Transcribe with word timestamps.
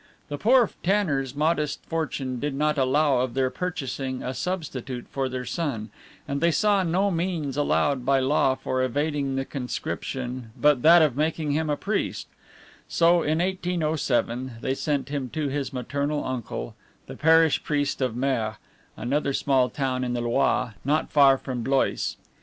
The 0.29 0.39
poor 0.39 0.71
tanner's 0.81 1.35
modest 1.35 1.85
fortune 1.85 2.39
did 2.39 2.55
not 2.55 2.75
allow 2.79 3.19
of 3.19 3.35
their 3.35 3.51
purchasing 3.51 4.23
a 4.23 4.33
substitute 4.33 5.05
for 5.11 5.29
their 5.29 5.45
son, 5.45 5.91
and 6.27 6.41
they 6.41 6.49
saw 6.49 6.81
no 6.81 7.11
means 7.11 7.55
allowed 7.55 8.03
by 8.03 8.19
law 8.19 8.55
for 8.55 8.81
evading 8.81 9.35
the 9.35 9.45
conscription 9.45 10.49
but 10.59 10.81
that 10.81 11.03
of 11.03 11.15
making 11.15 11.51
him 11.51 11.69
a 11.69 11.77
priest; 11.77 12.25
so, 12.87 13.21
in 13.21 13.37
1807, 13.37 14.53
they 14.61 14.73
sent 14.73 15.09
him 15.09 15.29
to 15.33 15.49
his 15.49 15.71
maternal 15.71 16.25
uncle, 16.25 16.73
the 17.05 17.15
parish 17.15 17.63
priest 17.63 18.01
of 18.01 18.15
Mer, 18.15 18.57
another 18.97 19.33
small 19.33 19.69
town 19.69 20.03
on 20.03 20.13
the 20.13 20.21
Loire, 20.21 20.73
not 20.83 21.11
far 21.11 21.37
from 21.37 21.61
Blois. 21.61 22.15